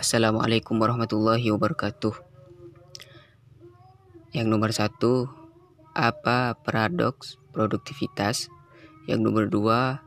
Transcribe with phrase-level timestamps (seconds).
[0.00, 2.16] Assalamualaikum warahmatullahi wabarakatuh.
[4.32, 5.28] Yang nomor satu,
[5.92, 8.48] apa paradoks produktivitas?
[9.04, 10.00] Yang nomor dua,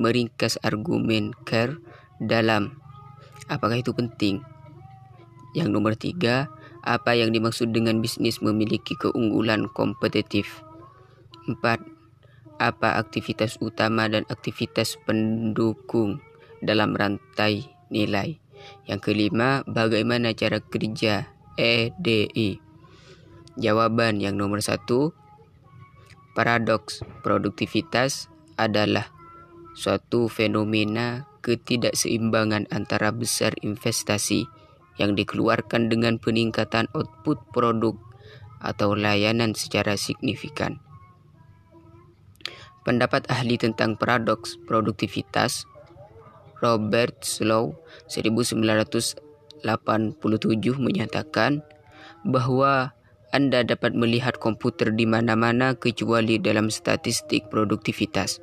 [0.00, 1.76] meringkas argumen care
[2.24, 2.80] dalam
[3.52, 4.40] apakah itu penting?
[5.52, 6.48] Yang nomor tiga,
[6.80, 10.64] apa yang dimaksud dengan bisnis memiliki keunggulan kompetitif?
[11.44, 11.84] Empat,
[12.56, 16.24] apa aktivitas utama dan aktivitas pendukung
[16.64, 18.45] dalam rantai nilai.
[18.86, 22.60] Yang kelima, bagaimana cara kerja EDI?
[23.56, 25.16] Jawaban yang nomor satu,
[26.36, 28.28] paradoks produktivitas
[28.60, 29.08] adalah
[29.72, 34.48] suatu fenomena ketidakseimbangan antara besar investasi
[34.96, 37.96] yang dikeluarkan dengan peningkatan output produk
[38.60, 40.80] atau layanan secara signifikan
[42.86, 45.66] Pendapat ahli tentang paradoks produktivitas
[46.60, 47.76] Robert Slow
[48.08, 49.20] 1987
[50.80, 51.60] menyatakan
[52.24, 52.96] bahwa
[53.34, 58.40] Anda dapat melihat komputer di mana-mana kecuali dalam statistik produktivitas.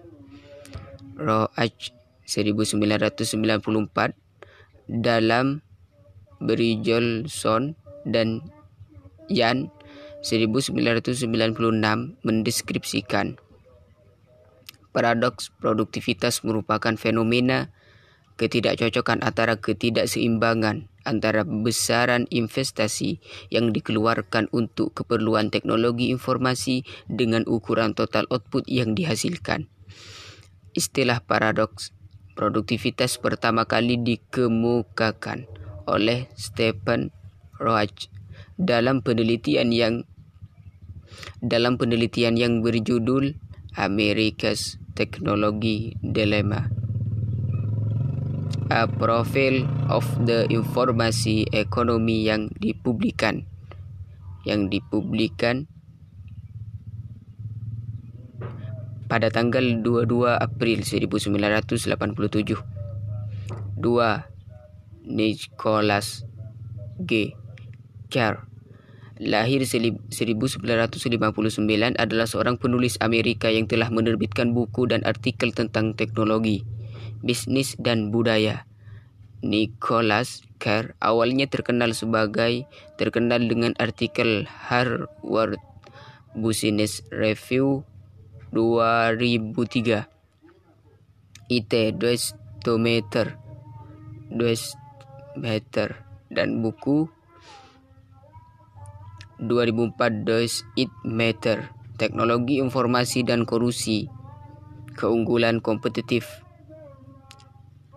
[1.17, 1.93] Roach
[2.27, 4.13] 1994
[4.89, 5.61] dalam
[6.43, 8.43] Brijolson dan
[9.31, 9.71] Yan
[10.23, 11.27] 1996
[12.23, 13.39] mendeskripsikan
[14.93, 17.73] Paradoks produktivitas merupakan fenomena
[18.37, 23.19] ketidakcocokan antara ketidakseimbangan antara besaran investasi
[23.51, 29.67] yang dikeluarkan untuk keperluan teknologi informasi dengan ukuran total output yang dihasilkan.
[30.73, 31.93] Istilah paradoks
[32.33, 35.45] produktivitas pertama kali dikemukakan
[35.85, 37.13] oleh Stephen
[37.61, 38.09] Roach
[38.57, 40.07] dalam penelitian yang
[41.43, 43.37] dalam penelitian yang berjudul
[43.77, 46.82] America's Technology Dilemma.
[48.73, 53.45] A Profile of the Informasi Ekonomi yang dipublikan
[54.49, 55.69] yang dipublikan
[59.05, 62.57] pada tanggal 22 April 1987.
[63.77, 63.77] 2.
[65.05, 66.25] Nicholas
[66.97, 67.37] G.
[68.09, 68.49] Carr
[69.21, 70.49] lahir 1959
[71.95, 76.65] adalah seorang penulis Amerika yang telah menerbitkan buku dan artikel tentang teknologi,
[77.21, 78.65] bisnis dan budaya.
[79.43, 82.63] Nicholas Carr awalnya terkenal sebagai
[82.95, 85.59] terkenal dengan artikel Harvard
[86.31, 87.83] Business Review
[88.55, 90.07] 2003
[91.51, 91.73] IT
[92.79, 93.27] Meter
[95.35, 95.89] Meter
[96.31, 97.11] dan buku
[99.43, 101.67] 2004 Does It Matter?
[101.93, 104.09] Teknologi Informasi dan Korusi
[104.97, 106.42] Keunggulan Kompetitif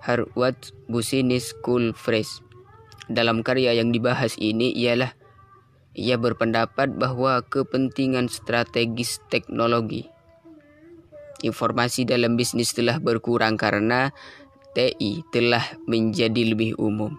[0.06, 0.56] Harvard
[0.87, 2.39] Business School Press
[3.11, 5.11] Dalam karya yang dibahas ini ialah
[5.99, 10.06] ia berpendapat bahwa kepentingan strategis teknologi
[11.44, 14.15] informasi dalam bisnis telah berkurang karena
[14.72, 17.17] TI telah menjadi lebih umum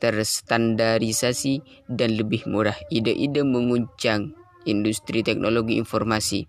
[0.00, 2.74] terstandarisasi dan lebih murah.
[2.88, 4.32] Ide-ide menguncang
[4.64, 6.48] industri teknologi informasi.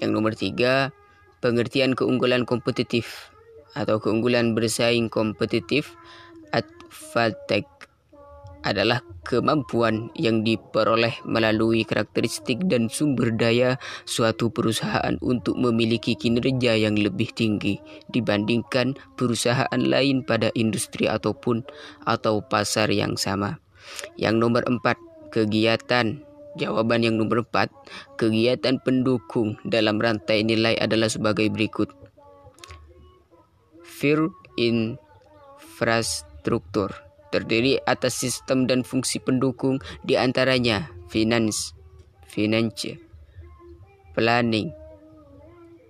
[0.00, 0.90] Yang nomor tiga,
[1.44, 3.30] pengertian keunggulan kompetitif
[3.76, 5.94] atau keunggulan bersaing kompetitif
[6.50, 7.68] advantage
[8.60, 16.96] adalah kemampuan yang diperoleh melalui karakteristik dan sumber daya suatu perusahaan untuk memiliki kinerja yang
[16.96, 17.80] lebih tinggi
[18.12, 21.64] dibandingkan perusahaan lain pada industri ataupun
[22.04, 23.56] atau pasar yang sama.
[24.20, 25.00] Yang nomor empat,
[25.32, 26.20] kegiatan
[26.58, 27.70] Jawaban yang nomor empat,
[28.18, 31.94] kegiatan pendukung dalam rantai nilai adalah sebagai berikut.
[33.86, 34.26] Fear
[34.58, 36.90] infrastruktur
[37.30, 41.70] terdiri atas sistem dan fungsi pendukung di antaranya finance,
[42.26, 42.98] finance,
[44.18, 44.74] planning,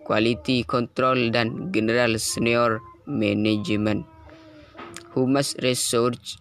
[0.04, 4.04] quality control dan general senior management.
[5.16, 6.36] Humas research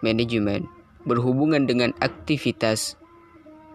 [0.00, 0.64] management
[1.04, 2.96] berhubungan dengan aktivitas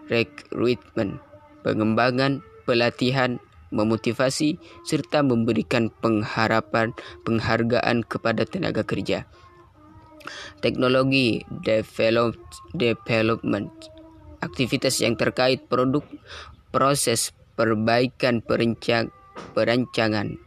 [0.10, 1.22] recruitment,
[1.64, 3.40] pengembangan, pelatihan,
[3.70, 9.30] memotivasi serta memberikan pengharapan penghargaan kepada tenaga kerja.
[10.60, 12.36] Teknologi develop,
[12.76, 13.72] development
[14.44, 16.04] aktivitas yang terkait produk
[16.74, 19.14] proses perbaikan perencang,
[19.56, 20.38] perancangan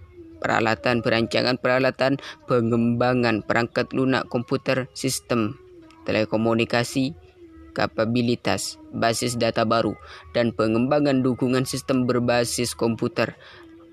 [0.43, 2.19] peralatan perancangan peralatan
[2.51, 5.55] pengembangan perangkat lunak komputer sistem
[6.03, 7.15] telekomunikasi
[7.73, 9.97] kapabilitas basis data baru
[10.37, 13.37] dan pengembangan dukungan sistem berbasis komputer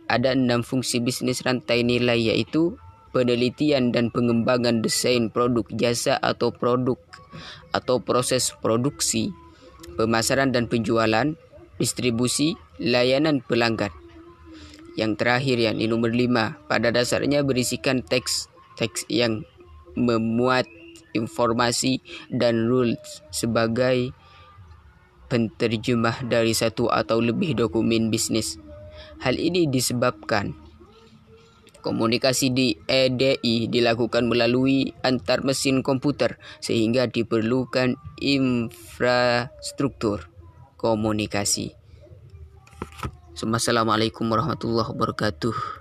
[0.09, 2.75] ada enam fungsi bisnis rantai nilai yaitu
[3.13, 6.97] penelitian dan pengembangan desain produk jasa atau produk
[7.73, 9.29] atau proses produksi,
[9.97, 11.37] pemasaran dan penjualan,
[11.77, 13.93] distribusi, layanan pelanggan.
[14.97, 19.45] Yang terakhir yang nomor lima, pada dasarnya berisikan teks teks yang
[19.93, 20.65] memuat
[21.13, 22.01] informasi
[22.33, 24.13] dan rules sebagai
[25.29, 28.57] penterjemah dari satu atau lebih dokumen bisnis.
[29.21, 30.57] Hal ini disebabkan
[31.79, 40.27] komunikasi di EDI dilakukan melalui antar mesin komputer sehingga diperlukan infrastruktur
[40.75, 41.79] komunikasi.
[43.39, 45.77] Assalamualaikum warahmatullahi wabarakatuh.